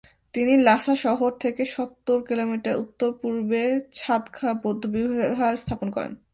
তিনি 0.35 0.53
লাসা 0.61 0.95
শহর 0.97 1.31
থেকে 1.39 1.63
সত্তর 1.75 2.17
কিলোমিটার 2.27 2.75
উত্তর-পূর্বে 2.77 3.61
'ছাদ-খা 3.93 4.49
বৌদ্ধবিহার 4.63 5.55
স্থাপন 5.55 5.87
করেন। 5.91 6.13